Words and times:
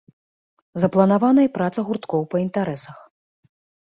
Запланавана 0.83 1.41
і 1.47 1.51
праца 1.57 1.79
гурткоў 1.91 2.21
па 2.33 2.37
інтарэсах. 2.45 2.97